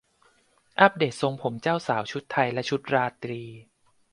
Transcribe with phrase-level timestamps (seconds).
[0.79, 3.41] อัปเดตทรงผมเจ้าสาวชุดไทยและชุดราตรี